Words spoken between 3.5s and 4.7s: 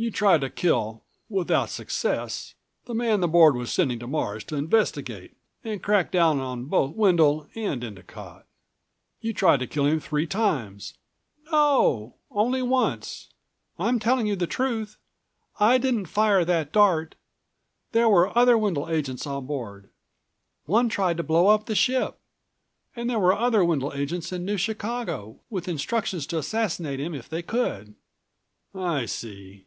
was sending to Mars to